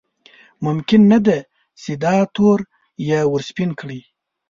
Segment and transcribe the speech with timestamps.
[0.65, 1.37] ممکن نه ده
[1.81, 2.59] چې دا تور
[3.09, 3.99] یې ورسپین کړي.